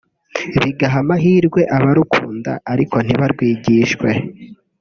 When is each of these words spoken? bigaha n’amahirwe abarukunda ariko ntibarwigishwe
bigaha 0.61 0.99
n’amahirwe 1.03 1.61
abarukunda 1.75 2.51
ariko 2.73 2.95
ntibarwigishwe 3.01 4.07